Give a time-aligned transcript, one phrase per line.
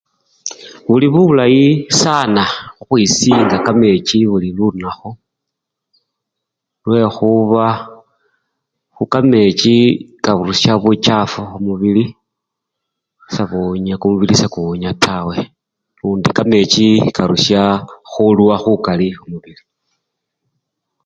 [0.85, 1.67] Buli bulayi
[2.01, 2.43] sana
[2.75, 5.09] khukhwisinga kamechi buli lunakhu
[6.85, 7.65] lwekhuba
[8.95, 9.03] khu!
[9.13, 9.77] kamechi
[10.25, 12.03] karusha buchafu khumubili
[13.33, 13.95] sebuwunya!
[14.01, 15.23] kumubili sekuwunya taa
[15.99, 17.61] lundi kamechi karusha
[18.09, 19.63] khuluwa khukali khumbili.